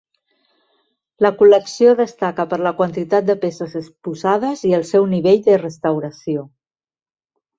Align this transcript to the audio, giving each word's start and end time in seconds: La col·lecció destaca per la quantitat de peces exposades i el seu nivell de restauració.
La 1.25 1.29
col·lecció 1.41 1.91
destaca 1.99 2.45
per 2.53 2.59
la 2.67 2.71
quantitat 2.79 3.27
de 3.29 3.35
peces 3.43 3.77
exposades 3.81 4.65
i 4.69 4.73
el 4.79 4.87
seu 4.93 5.05
nivell 5.11 5.45
de 5.49 5.59
restauració. 5.65 6.47